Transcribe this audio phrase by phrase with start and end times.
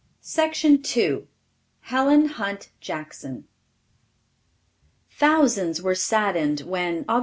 [0.23, 0.81] [Illustration:
[1.81, 3.43] HELEN HUNT JACKSON.]
[5.11, 7.19] Thousands were saddened when, Aug.